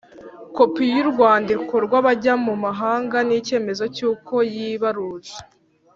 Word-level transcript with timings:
kopi 0.55 0.83
y’urwandiko 0.95 1.73
rw’abajya 1.85 2.33
mu 2.45 2.53
mahanga 2.63 3.17
n’icyemezo 3.27 3.83
cy’uko 3.95 4.33
yibaruje 4.53 5.35